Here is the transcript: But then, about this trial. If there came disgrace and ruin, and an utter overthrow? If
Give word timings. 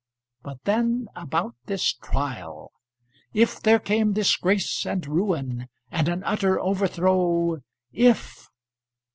But 0.41 0.63
then, 0.63 1.09
about 1.15 1.57
this 1.67 1.93
trial. 1.93 2.71
If 3.35 3.59
there 3.61 3.77
came 3.77 4.13
disgrace 4.13 4.83
and 4.83 5.05
ruin, 5.05 5.67
and 5.91 6.07
an 6.09 6.23
utter 6.23 6.59
overthrow? 6.59 7.61
If 7.93 8.49